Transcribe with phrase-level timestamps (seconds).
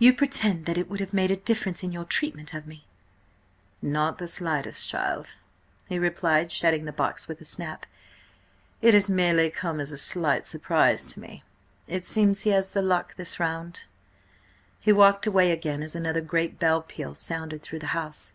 [0.00, 2.84] "You pretend that it would have made a difference in your treatment of me?"
[3.80, 5.36] "Not the slightest, child,"
[5.88, 7.86] he replied, shutting the box with a snap.
[8.82, 11.44] "It has merely come as a slight surprise to me.
[11.86, 13.84] It seems he has the luck this round."
[14.80, 18.32] He walked away again as another great bell peal sounded through the house.